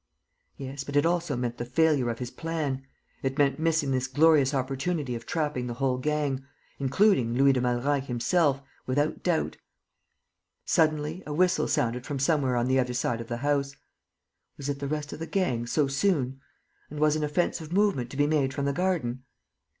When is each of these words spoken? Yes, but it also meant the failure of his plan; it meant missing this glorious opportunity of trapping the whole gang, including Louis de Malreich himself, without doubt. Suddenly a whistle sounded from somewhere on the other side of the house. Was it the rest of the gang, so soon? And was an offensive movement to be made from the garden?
Yes, 0.57 0.83
but 0.83 0.95
it 0.95 1.05
also 1.05 1.35
meant 1.35 1.59
the 1.59 1.63
failure 1.63 2.09
of 2.09 2.17
his 2.17 2.31
plan; 2.31 2.87
it 3.21 3.37
meant 3.37 3.59
missing 3.59 3.91
this 3.91 4.07
glorious 4.07 4.51
opportunity 4.51 5.13
of 5.13 5.27
trapping 5.27 5.67
the 5.67 5.75
whole 5.75 5.99
gang, 5.99 6.43
including 6.79 7.35
Louis 7.35 7.53
de 7.53 7.61
Malreich 7.61 8.05
himself, 8.05 8.63
without 8.87 9.21
doubt. 9.21 9.57
Suddenly 10.65 11.21
a 11.27 11.33
whistle 11.35 11.67
sounded 11.67 12.07
from 12.07 12.17
somewhere 12.17 12.55
on 12.55 12.65
the 12.65 12.79
other 12.79 12.95
side 12.95 13.21
of 13.21 13.27
the 13.27 13.37
house. 13.45 13.75
Was 14.57 14.69
it 14.69 14.79
the 14.79 14.87
rest 14.87 15.13
of 15.13 15.19
the 15.19 15.27
gang, 15.27 15.67
so 15.67 15.85
soon? 15.85 16.41
And 16.89 16.99
was 16.99 17.15
an 17.15 17.23
offensive 17.23 17.71
movement 17.71 18.09
to 18.09 18.17
be 18.17 18.25
made 18.25 18.55
from 18.55 18.65
the 18.65 18.73
garden? 18.73 19.21